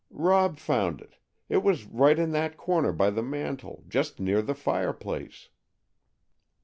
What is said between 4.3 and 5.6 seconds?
the fireplace."